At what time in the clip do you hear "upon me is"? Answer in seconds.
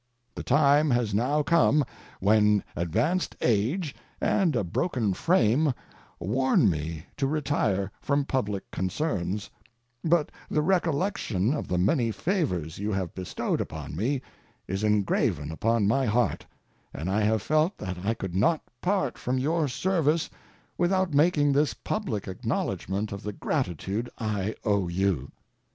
13.61-14.83